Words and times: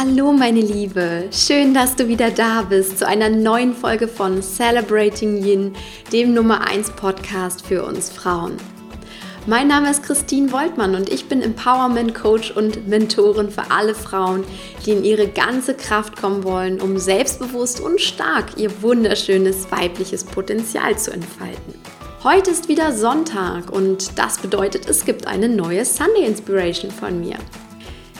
Hallo 0.00 0.30
meine 0.32 0.60
Liebe, 0.60 1.24
schön, 1.32 1.74
dass 1.74 1.96
du 1.96 2.06
wieder 2.06 2.30
da 2.30 2.62
bist 2.62 3.00
zu 3.00 3.08
einer 3.08 3.28
neuen 3.28 3.74
Folge 3.74 4.06
von 4.06 4.40
Celebrating 4.40 5.42
Yin, 5.42 5.72
dem 6.12 6.34
Nummer 6.34 6.68
1 6.68 6.90
Podcast 6.90 7.66
für 7.66 7.84
uns 7.84 8.08
Frauen. 8.08 8.58
Mein 9.46 9.66
Name 9.66 9.90
ist 9.90 10.04
Christine 10.04 10.52
Woltmann 10.52 10.94
und 10.94 11.08
ich 11.08 11.28
bin 11.28 11.42
Empowerment 11.42 12.14
Coach 12.14 12.52
und 12.52 12.86
Mentorin 12.86 13.50
für 13.50 13.72
alle 13.72 13.96
Frauen, 13.96 14.44
die 14.86 14.92
in 14.92 15.02
ihre 15.02 15.26
ganze 15.26 15.74
Kraft 15.74 16.14
kommen 16.14 16.44
wollen, 16.44 16.80
um 16.80 16.96
selbstbewusst 16.96 17.80
und 17.80 18.00
stark 18.00 18.56
ihr 18.56 18.70
wunderschönes 18.82 19.68
weibliches 19.72 20.22
Potenzial 20.22 20.96
zu 20.96 21.10
entfalten. 21.10 21.74
Heute 22.22 22.52
ist 22.52 22.68
wieder 22.68 22.92
Sonntag 22.92 23.72
und 23.72 24.16
das 24.16 24.38
bedeutet, 24.38 24.88
es 24.88 25.04
gibt 25.04 25.26
eine 25.26 25.48
neue 25.48 25.84
Sunday 25.84 26.24
Inspiration 26.24 26.92
von 26.92 27.18
mir. 27.18 27.38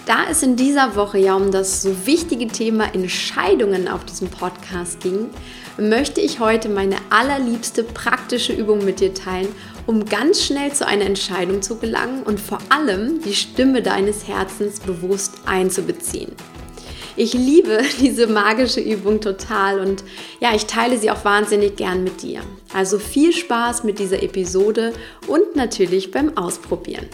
Da 0.09 0.25
es 0.31 0.43
in 0.43 0.57
dieser 0.57 0.97
Woche 0.97 1.19
ja 1.19 1.35
um 1.35 1.51
das 1.51 1.83
so 1.83 2.07
wichtige 2.07 2.47
Thema 2.47 2.95
Entscheidungen 2.95 3.89
auf 3.89 4.07
diesem 4.07 4.29
Podcast 4.29 5.01
ging, 5.01 5.29
möchte 5.77 6.23
ich 6.23 6.41
heute 6.41 6.71
meine 6.71 6.97
allerliebste 7.11 7.85
praktische 7.85 8.55
Übung 8.55 8.83
mit 8.87 9.01
dir 9.01 9.13
teilen, 9.13 9.49
um 9.85 10.07
ganz 10.07 10.43
schnell 10.43 10.73
zu 10.73 10.87
einer 10.87 11.05
Entscheidung 11.05 11.61
zu 11.61 11.77
gelangen 11.77 12.23
und 12.23 12.41
vor 12.41 12.59
allem 12.71 13.21
die 13.21 13.35
Stimme 13.35 13.83
deines 13.83 14.27
Herzens 14.27 14.81
bewusst 14.81 15.35
einzubeziehen. 15.45 16.33
Ich 17.17 17.35
liebe 17.35 17.83
diese 18.01 18.29
magische 18.29 18.81
Übung 18.81 19.21
total 19.21 19.79
und 19.79 20.05
ja, 20.41 20.55
ich 20.55 20.65
teile 20.65 20.97
sie 20.97 21.11
auch 21.11 21.27
wahnsinnig 21.27 21.77
gern 21.77 22.03
mit 22.03 22.23
dir. 22.23 22.41
Also 22.73 22.99
viel 22.99 23.35
Spaß 23.35 23.85
mit 23.85 23.99
dieser 23.99 24.23
Episode 24.23 24.95
und 25.27 25.55
natürlich 25.55 26.11
beim 26.13 26.35
Ausprobieren. 26.39 27.11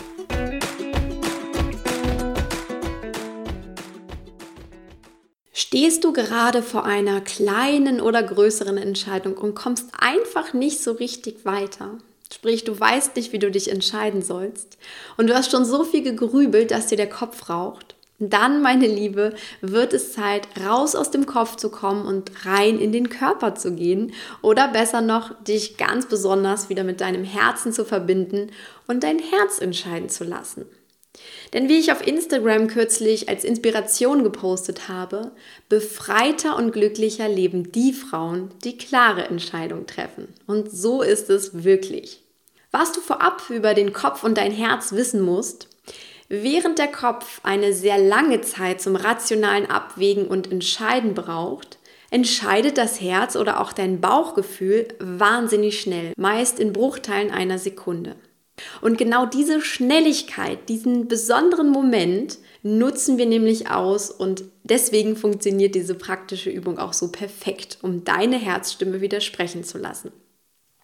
Stehst 5.66 6.04
du 6.04 6.12
gerade 6.12 6.62
vor 6.62 6.84
einer 6.84 7.22
kleinen 7.22 8.02
oder 8.02 8.22
größeren 8.22 8.76
Entscheidung 8.76 9.38
und 9.38 9.54
kommst 9.54 9.86
einfach 9.98 10.52
nicht 10.52 10.82
so 10.82 10.92
richtig 10.92 11.46
weiter? 11.46 11.96
Sprich, 12.30 12.64
du 12.64 12.78
weißt 12.78 13.16
nicht, 13.16 13.32
wie 13.32 13.38
du 13.38 13.50
dich 13.50 13.70
entscheiden 13.70 14.20
sollst 14.20 14.76
und 15.16 15.26
du 15.26 15.34
hast 15.34 15.50
schon 15.50 15.64
so 15.64 15.82
viel 15.82 16.02
gegrübelt, 16.02 16.70
dass 16.70 16.88
dir 16.88 16.98
der 16.98 17.08
Kopf 17.08 17.48
raucht. 17.48 17.94
Dann, 18.18 18.60
meine 18.60 18.86
Liebe, 18.86 19.32
wird 19.62 19.94
es 19.94 20.12
Zeit, 20.12 20.46
raus 20.62 20.94
aus 20.94 21.10
dem 21.10 21.24
Kopf 21.24 21.56
zu 21.56 21.70
kommen 21.70 22.04
und 22.04 22.44
rein 22.44 22.78
in 22.78 22.92
den 22.92 23.08
Körper 23.08 23.54
zu 23.54 23.72
gehen 23.72 24.12
oder 24.42 24.68
besser 24.68 25.00
noch, 25.00 25.32
dich 25.44 25.78
ganz 25.78 26.04
besonders 26.04 26.68
wieder 26.68 26.84
mit 26.84 27.00
deinem 27.00 27.24
Herzen 27.24 27.72
zu 27.72 27.86
verbinden 27.86 28.50
und 28.86 29.02
dein 29.02 29.18
Herz 29.18 29.60
entscheiden 29.60 30.10
zu 30.10 30.24
lassen. 30.24 30.66
Denn 31.52 31.68
wie 31.68 31.78
ich 31.78 31.92
auf 31.92 32.06
Instagram 32.06 32.66
kürzlich 32.66 33.28
als 33.28 33.44
Inspiration 33.44 34.24
gepostet 34.24 34.88
habe, 34.88 35.32
befreiter 35.68 36.56
und 36.56 36.72
glücklicher 36.72 37.28
leben 37.28 37.70
die 37.70 37.92
Frauen, 37.92 38.50
die 38.64 38.76
klare 38.76 39.24
Entscheidungen 39.24 39.86
treffen. 39.86 40.28
Und 40.46 40.70
so 40.70 41.02
ist 41.02 41.30
es 41.30 41.64
wirklich. 41.64 42.22
Was 42.72 42.92
du 42.92 43.00
vorab 43.00 43.50
über 43.50 43.74
den 43.74 43.92
Kopf 43.92 44.24
und 44.24 44.36
dein 44.36 44.50
Herz 44.50 44.92
wissen 44.92 45.20
musst, 45.20 45.68
während 46.28 46.78
der 46.78 46.88
Kopf 46.88 47.40
eine 47.44 47.72
sehr 47.72 47.98
lange 47.98 48.40
Zeit 48.40 48.80
zum 48.80 48.96
rationalen 48.96 49.70
Abwägen 49.70 50.26
und 50.26 50.50
Entscheiden 50.50 51.14
braucht, 51.14 51.78
entscheidet 52.10 52.78
das 52.78 53.00
Herz 53.00 53.36
oder 53.36 53.60
auch 53.60 53.72
dein 53.72 54.00
Bauchgefühl 54.00 54.88
wahnsinnig 54.98 55.80
schnell, 55.80 56.12
meist 56.16 56.58
in 56.58 56.72
Bruchteilen 56.72 57.30
einer 57.30 57.58
Sekunde. 57.58 58.16
Und 58.80 58.98
genau 58.98 59.26
diese 59.26 59.60
Schnelligkeit, 59.60 60.68
diesen 60.68 61.08
besonderen 61.08 61.70
Moment 61.70 62.38
nutzen 62.62 63.18
wir 63.18 63.26
nämlich 63.26 63.70
aus 63.70 64.10
und 64.10 64.44
deswegen 64.62 65.16
funktioniert 65.16 65.74
diese 65.74 65.94
praktische 65.94 66.50
Übung 66.50 66.78
auch 66.78 66.92
so 66.92 67.08
perfekt, 67.10 67.78
um 67.82 68.04
deine 68.04 68.36
Herzstimme 68.36 69.00
widersprechen 69.00 69.64
zu 69.64 69.78
lassen. 69.78 70.12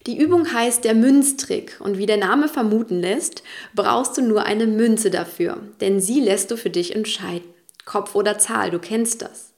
Die 0.06 0.18
Übung 0.18 0.52
heißt 0.52 0.84
der 0.84 0.94
Münztrick 0.94 1.78
und 1.80 1.98
wie 1.98 2.06
der 2.06 2.16
Name 2.16 2.48
vermuten 2.48 3.00
lässt, 3.00 3.42
brauchst 3.74 4.16
du 4.16 4.22
nur 4.22 4.44
eine 4.44 4.66
Münze 4.66 5.10
dafür, 5.10 5.58
denn 5.80 6.00
sie 6.00 6.20
lässt 6.20 6.50
du 6.50 6.56
für 6.56 6.70
dich 6.70 6.94
entscheiden. 6.94 7.48
Kopf 7.84 8.14
oder 8.14 8.38
Zahl, 8.38 8.70
du 8.70 8.78
kennst 8.78 9.22
das. 9.22 9.49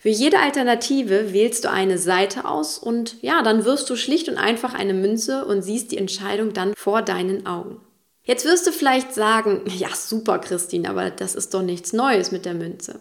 Für 0.00 0.08
jede 0.08 0.38
Alternative 0.38 1.32
wählst 1.32 1.64
du 1.64 1.70
eine 1.70 1.98
Seite 1.98 2.44
aus 2.44 2.78
und 2.78 3.16
ja, 3.22 3.42
dann 3.42 3.64
wirfst 3.64 3.88
du 3.90 3.96
schlicht 3.96 4.28
und 4.28 4.36
einfach 4.36 4.74
eine 4.74 4.94
Münze 4.94 5.44
und 5.44 5.62
siehst 5.62 5.92
die 5.92 5.98
Entscheidung 5.98 6.52
dann 6.52 6.74
vor 6.76 7.02
deinen 7.02 7.46
Augen. 7.46 7.80
Jetzt 8.24 8.44
wirst 8.44 8.66
du 8.66 8.72
vielleicht 8.72 9.14
sagen, 9.14 9.62
ja 9.76 9.88
super 9.94 10.38
Christine, 10.38 10.90
aber 10.90 11.10
das 11.10 11.34
ist 11.34 11.54
doch 11.54 11.62
nichts 11.62 11.92
Neues 11.92 12.32
mit 12.32 12.44
der 12.44 12.54
Münze. 12.54 13.00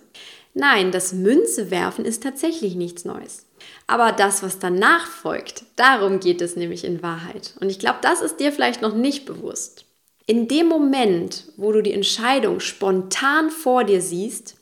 Nein, 0.53 0.91
das 0.91 1.11
Münzewerfen 1.11 2.05
ist 2.05 2.23
tatsächlich 2.23 2.75
nichts 2.75 3.03
Neues. 3.03 3.45
Aber 3.87 4.13
das, 4.13 4.41
was 4.41 4.59
danach 4.59 5.05
folgt, 5.07 5.63
darum 5.75 6.21
geht 6.21 6.41
es 6.41 6.55
nämlich 6.55 6.85
in 6.85 7.03
Wahrheit. 7.03 7.55
Und 7.59 7.69
ich 7.69 7.79
glaube, 7.79 7.99
das 8.01 8.21
ist 8.21 8.37
dir 8.37 8.53
vielleicht 8.53 8.81
noch 8.81 8.95
nicht 8.95 9.25
bewusst. 9.25 9.85
In 10.27 10.47
dem 10.47 10.67
Moment, 10.67 11.45
wo 11.57 11.71
du 11.71 11.81
die 11.81 11.93
Entscheidung 11.93 12.59
spontan 12.59 13.51
vor 13.51 13.83
dir 13.83 14.01
siehst, 14.01 14.55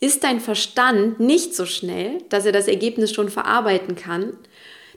ist 0.00 0.24
dein 0.24 0.40
Verstand 0.40 1.20
nicht 1.20 1.54
so 1.54 1.66
schnell, 1.66 2.22
dass 2.28 2.46
er 2.46 2.52
das 2.52 2.68
Ergebnis 2.68 3.12
schon 3.12 3.28
verarbeiten 3.28 3.96
kann. 3.96 4.36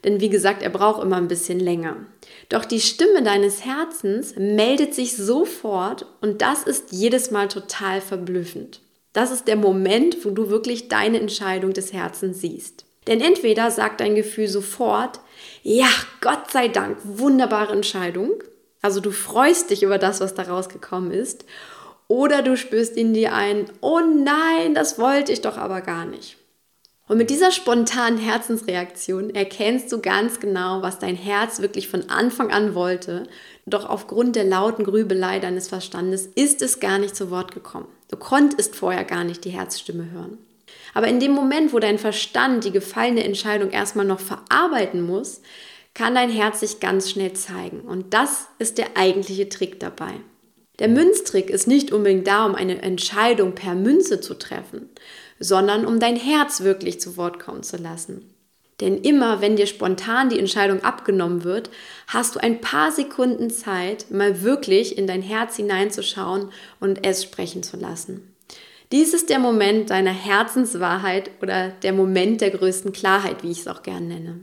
Denn 0.03 0.19
wie 0.19 0.29
gesagt, 0.29 0.63
er 0.63 0.69
braucht 0.69 1.03
immer 1.03 1.17
ein 1.17 1.27
bisschen 1.27 1.59
länger. 1.59 1.97
Doch 2.49 2.65
die 2.65 2.79
Stimme 2.79 3.23
deines 3.23 3.65
Herzens 3.65 4.35
meldet 4.35 4.93
sich 4.93 5.15
sofort 5.15 6.05
und 6.21 6.41
das 6.41 6.63
ist 6.63 6.91
jedes 6.91 7.31
Mal 7.31 7.47
total 7.47 8.01
verblüffend. 8.01 8.81
Das 9.13 9.31
ist 9.31 9.47
der 9.47 9.57
Moment, 9.57 10.23
wo 10.23 10.29
du 10.29 10.49
wirklich 10.49 10.87
deine 10.87 11.19
Entscheidung 11.19 11.73
des 11.73 11.93
Herzens 11.93 12.41
siehst. 12.41 12.85
Denn 13.07 13.19
entweder 13.19 13.71
sagt 13.71 13.99
dein 13.99 14.15
Gefühl 14.15 14.47
sofort, 14.47 15.19
ja, 15.63 15.89
Gott 16.21 16.51
sei 16.51 16.67
Dank, 16.67 16.97
wunderbare 17.03 17.73
Entscheidung. 17.73 18.31
Also 18.81 18.99
du 18.99 19.11
freust 19.11 19.69
dich 19.69 19.83
über 19.83 19.97
das, 19.97 20.21
was 20.21 20.33
da 20.33 20.43
rausgekommen 20.43 21.11
ist. 21.11 21.45
Oder 22.11 22.41
du 22.41 22.57
spürst 22.57 22.97
in 22.97 23.13
dir 23.13 23.33
ein, 23.33 23.67
oh 23.79 24.01
nein, 24.01 24.75
das 24.75 24.99
wollte 24.99 25.31
ich 25.31 25.39
doch 25.39 25.57
aber 25.57 25.79
gar 25.79 26.03
nicht. 26.03 26.35
Und 27.07 27.17
mit 27.17 27.29
dieser 27.29 27.51
spontanen 27.51 28.19
Herzensreaktion 28.19 29.33
erkennst 29.33 29.89
du 29.93 30.01
ganz 30.01 30.41
genau, 30.41 30.81
was 30.81 30.99
dein 30.99 31.15
Herz 31.15 31.61
wirklich 31.61 31.87
von 31.87 32.09
Anfang 32.09 32.51
an 32.51 32.75
wollte. 32.75 33.29
Doch 33.65 33.85
aufgrund 33.85 34.35
der 34.35 34.43
lauten 34.43 34.83
Grübelei 34.83 35.39
deines 35.39 35.69
Verstandes 35.69 36.25
ist 36.25 36.61
es 36.61 36.81
gar 36.81 36.99
nicht 36.99 37.15
zu 37.15 37.31
Wort 37.31 37.53
gekommen. 37.53 37.87
Du 38.09 38.17
konntest 38.17 38.75
vorher 38.75 39.05
gar 39.05 39.23
nicht 39.23 39.45
die 39.45 39.51
Herzstimme 39.51 40.11
hören. 40.11 40.37
Aber 40.93 41.07
in 41.07 41.21
dem 41.21 41.31
Moment, 41.31 41.71
wo 41.71 41.79
dein 41.79 41.97
Verstand 41.97 42.65
die 42.65 42.71
gefallene 42.71 43.23
Entscheidung 43.23 43.69
erstmal 43.69 44.05
noch 44.05 44.19
verarbeiten 44.19 45.01
muss, 45.01 45.41
kann 45.93 46.13
dein 46.15 46.29
Herz 46.29 46.59
sich 46.59 46.81
ganz 46.81 47.09
schnell 47.09 47.31
zeigen. 47.31 47.79
Und 47.79 48.13
das 48.13 48.47
ist 48.59 48.79
der 48.79 48.97
eigentliche 48.97 49.47
Trick 49.47 49.79
dabei. 49.79 50.15
Der 50.79 50.87
Münztrick 50.87 51.49
ist 51.49 51.67
nicht 51.67 51.91
unbedingt 51.91 52.27
da, 52.27 52.45
um 52.45 52.55
eine 52.55 52.81
Entscheidung 52.81 53.53
per 53.53 53.75
Münze 53.75 54.21
zu 54.21 54.33
treffen, 54.33 54.89
sondern 55.39 55.85
um 55.85 55.99
dein 55.99 56.15
Herz 56.15 56.61
wirklich 56.61 56.99
zu 56.99 57.17
Wort 57.17 57.39
kommen 57.39 57.63
zu 57.63 57.77
lassen. 57.77 58.33
Denn 58.81 58.97
immer, 58.97 59.41
wenn 59.41 59.55
dir 59.55 59.67
spontan 59.67 60.29
die 60.29 60.39
Entscheidung 60.39 60.83
abgenommen 60.83 61.43
wird, 61.43 61.69
hast 62.07 62.35
du 62.35 62.39
ein 62.39 62.61
paar 62.61 62.91
Sekunden 62.91 63.51
Zeit, 63.51 64.09
mal 64.09 64.41
wirklich 64.41 64.97
in 64.97 65.05
dein 65.05 65.21
Herz 65.21 65.55
hineinzuschauen 65.55 66.51
und 66.79 67.05
es 67.05 67.23
sprechen 67.23 67.61
zu 67.61 67.77
lassen. 67.77 68.35
Dies 68.91 69.13
ist 69.13 69.29
der 69.29 69.39
Moment 69.39 69.91
deiner 69.91 70.11
Herzenswahrheit 70.11 71.29
oder 71.41 71.69
der 71.69 71.93
Moment 71.93 72.41
der 72.41 72.49
größten 72.49 72.91
Klarheit, 72.91 73.43
wie 73.43 73.51
ich 73.51 73.59
es 73.59 73.67
auch 73.67 73.83
gern 73.83 74.07
nenne. 74.07 74.39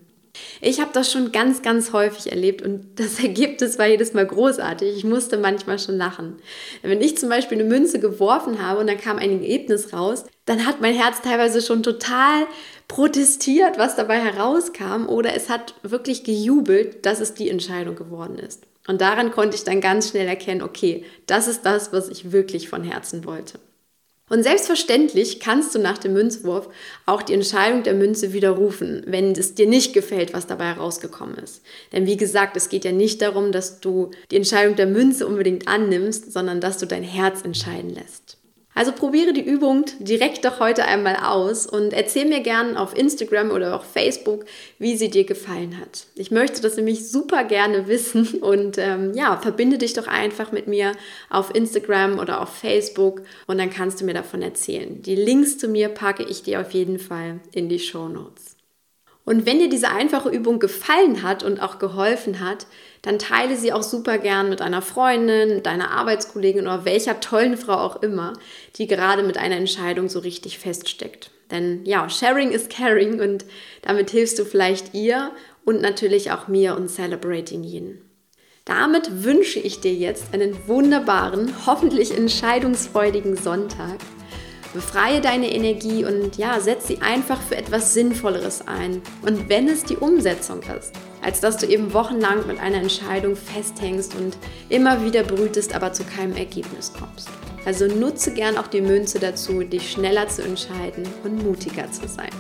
Ich 0.61 0.81
habe 0.81 0.91
das 0.93 1.11
schon 1.11 1.33
ganz, 1.33 1.63
ganz 1.63 1.93
häufig 1.93 2.31
erlebt 2.31 2.63
und 2.63 2.99
das 2.99 3.19
Ergebnis 3.23 3.79
war 3.79 3.87
jedes 3.87 4.15
Mal 4.15 4.27
großartig. 4.27 4.97
Ich 4.97 5.05
musste 5.05 5.39
manchmal 5.39 5.79
schon 5.79 5.97
lachen. 5.97 6.37
Wenn 6.83 7.01
ich 7.01 7.17
zum 7.17 7.29
Beispiel 7.29 7.59
eine 7.59 7.69
Münze 7.69 8.01
geworfen 8.01 8.63
habe 8.63 8.81
und 8.81 8.87
dann 8.87 8.99
kam 8.99 9.19
ein 9.19 9.31
Ergebnis 9.31 9.93
raus, 9.93 10.25
dann 10.47 10.67
hat 10.67 10.81
mein 10.81 10.95
Herz 10.95 11.21
teilweise 11.23 11.63
schon 11.63 11.83
total 11.83 12.47
protestiert, 12.89 13.79
was 13.79 13.97
dabei 13.97 14.19
herauskam, 14.19 15.07
oder 15.07 15.35
es 15.35 15.51
hat 15.51 15.75
wirklich 15.83 16.25
gejubelt, 16.25 17.05
dass 17.05 17.21
es 17.21 17.35
die 17.35 17.51
Entscheidung 17.51 17.97
geworden 17.97 18.39
ist. 18.39 18.63
Und 18.87 19.03
daran 19.03 19.31
konnte 19.31 19.55
ich 19.55 19.65
dann 19.65 19.83
ganz 19.83 20.09
schnell 20.09 20.27
erkennen, 20.27 20.63
okay, 20.63 21.05
das 21.27 21.47
ist 21.47 21.67
das, 21.67 21.93
was 21.93 22.09
ich 22.09 22.33
wirklich 22.33 22.71
von 22.71 22.83
Herzen 22.83 23.27
wollte. 23.27 23.61
Und 24.29 24.43
selbstverständlich 24.43 25.41
kannst 25.41 25.75
du 25.75 25.79
nach 25.79 25.99
dem 25.99 26.13
Münzwurf 26.13 26.69
auch 27.07 27.23
die 27.23 27.35
Entscheidung 27.35 27.83
der 27.83 27.95
Münze 27.95 28.33
widerrufen, 28.33 29.03
wenn 29.07 29.33
es 29.33 29.55
dir 29.55 29.67
nicht 29.67 29.95
gefällt, 29.95 30.35
was 30.35 30.47
dabei 30.47 30.67
herausgekommen 30.75 31.37
ist. 31.37 31.63
Denn 31.93 32.07
wie 32.07 32.17
gesagt, 32.17 32.57
es 32.57 32.69
geht 32.69 32.85
ja 32.85 32.93
nicht 32.93 33.23
darum, 33.23 33.53
dass 33.53 33.81
du 33.81 34.11
die 34.31 34.37
Entscheidung 34.37 34.77
der 34.77 34.87
Münze 34.87 35.27
unbedingt 35.27 35.69
annimmst, 35.69 36.33
sondern 36.33 36.61
dass 36.61 36.79
du 36.79 36.87
dein 36.87 37.03
Herz 37.03 37.43
entscheiden 37.43 37.91
lässt. 37.91 38.39
Also 38.75 38.93
probiere 38.93 39.33
die 39.33 39.45
Übung 39.45 39.87
direkt 39.99 40.45
doch 40.45 40.61
heute 40.61 40.85
einmal 40.85 41.17
aus 41.17 41.67
und 41.67 41.93
erzähl 41.93 42.27
mir 42.27 42.41
gerne 42.41 42.81
auf 42.81 42.97
Instagram 42.97 43.51
oder 43.51 43.75
auf 43.75 43.85
Facebook, 43.85 44.45
wie 44.79 44.97
sie 44.97 45.11
dir 45.11 45.25
gefallen 45.25 45.81
hat. 45.81 46.07
Ich 46.15 46.31
möchte 46.31 46.63
das 46.63 46.77
nämlich 46.77 47.11
super 47.11 47.43
gerne 47.43 47.89
wissen 47.89 48.39
und 48.41 48.79
ähm, 48.79 49.15
ja, 49.15 49.37
verbinde 49.39 49.79
dich 49.79 49.95
doch 49.95 50.07
einfach 50.07 50.53
mit 50.53 50.69
mir 50.69 50.93
auf 51.29 51.53
Instagram 51.55 52.19
oder 52.19 52.41
auf 52.41 52.55
Facebook 52.55 53.23
und 53.47 53.59
dann 53.59 53.71
kannst 53.71 54.01
du 54.01 54.05
mir 54.05 54.15
davon 54.15 54.43
erzählen. 54.43 55.03
Die 55.03 55.17
Links 55.17 55.59
zu 55.59 55.67
mir 55.67 55.89
packe 55.89 56.23
ich 56.23 56.45
dir 56.45 56.61
auf 56.61 56.71
jeden 56.71 56.99
Fall 56.99 57.41
in 57.53 57.69
die 57.69 57.81
Show 57.81 58.09
Notes. 58.09 58.58
Und 59.29 59.45
wenn 59.45 59.59
dir 59.59 59.69
diese 59.69 59.91
einfache 59.91 60.31
Übung 60.31 60.59
gefallen 60.59 61.23
hat 61.23 61.43
und 61.43 61.61
auch 61.61 61.79
geholfen 61.79 62.41
hat, 62.41 62.67
dann 63.03 63.19
teile 63.19 63.59
sie 63.59 63.75
auch 63.75 63.83
super 63.83 64.17
gern 64.17 64.49
mit 64.49 64.63
einer 64.63 64.81
Freundin, 64.81 65.63
deiner 65.63 65.91
Arbeitskollegin 65.91 66.63
oder 66.63 66.87
welcher 66.87 67.21
tollen 67.21 67.59
Frau 67.59 67.75
auch 67.75 68.03
immer, 68.03 68.33
die 68.77 68.87
gerade 68.87 69.23
mit 69.23 69.37
einer 69.37 69.57
Entscheidung 69.57 70.09
so 70.09 70.21
richtig 70.21 70.59
feststeckt. 70.59 71.31
Denn 71.51 71.85
ja, 71.85 72.09
Sharing 72.09 72.53
is 72.53 72.71
Caring 72.71 73.21
und 73.21 73.45
damit 73.83 74.09
hilfst 74.09 74.39
du 74.39 74.47
vielleicht 74.47 74.95
ihr 74.95 75.31
und 75.67 75.83
natürlich 75.83 76.33
auch 76.33 76.49
mir 76.49 76.75
und 76.75 76.89
Celebrating 76.89 77.65
Yin. 77.65 78.01
Damit 78.65 79.25
wünsche 79.25 79.59
ich 79.59 79.81
dir 79.81 79.93
jetzt 79.93 80.33
einen 80.33 80.57
wunderbaren, 80.67 81.53
hoffentlich 81.67 82.17
entscheidungsfreudigen 82.17 83.37
Sonntag 83.37 83.99
Befreie 84.75 85.21
deine 85.21 85.53
Energie 85.53 86.05
und 86.05 86.37
ja, 86.37 86.61
setz 86.61 86.89
sie 86.89 87.01
einfach 87.01 87.41
für 87.41 87.57
etwas 87.57 87.95
Sinnvolleres 87.95 88.67
ein. 88.67 89.03
Und 89.23 89.49
wenn 89.49 89.69
es 89.69 89.85
die 89.85 89.97
Umsetzung 89.97 90.61
ist, 90.79 90.93
als 91.23 91.41
dass 91.41 91.57
du 91.57 91.67
eben 91.67 91.93
wochenlang 91.95 92.47
mit 92.47 92.61
einer 92.61 92.79
Entscheidung 92.79 93.35
festhängst 93.35 94.15
und 94.15 94.37
immer 94.69 95.05
wieder 95.05 95.23
brütest, 95.23 95.75
aber 95.75 95.93
zu 95.93 96.05
keinem 96.05 96.37
Ergebnis 96.37 96.93
kommst. 96.93 97.29
Also 97.65 97.87
nutze 97.87 98.33
gern 98.33 98.57
auch 98.57 98.67
die 98.67 98.81
Münze 98.81 99.19
dazu, 99.19 99.63
dich 99.63 99.91
schneller 99.91 100.29
zu 100.29 100.43
entscheiden 100.43 101.05
und 101.25 101.43
mutiger 101.43 101.91
zu 101.91 102.07
sein. 102.07 102.31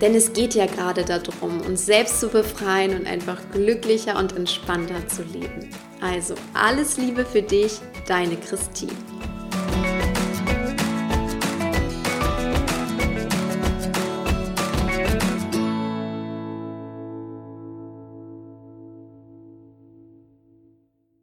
Denn 0.00 0.14
es 0.14 0.32
geht 0.32 0.54
ja 0.54 0.66
gerade 0.66 1.04
darum, 1.04 1.60
uns 1.62 1.86
selbst 1.86 2.20
zu 2.20 2.28
befreien 2.28 2.96
und 2.98 3.06
einfach 3.06 3.40
glücklicher 3.52 4.16
und 4.18 4.36
entspannter 4.36 5.06
zu 5.08 5.22
leben. 5.22 5.70
Also 6.00 6.34
alles 6.54 6.96
Liebe 6.96 7.24
für 7.24 7.42
dich, 7.42 7.80
deine 8.06 8.36
Christine. 8.36 8.92